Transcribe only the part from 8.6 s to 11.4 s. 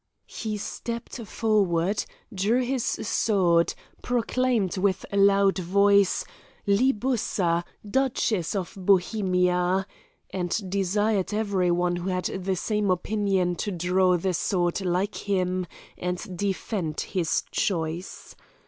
Bohemia, and desired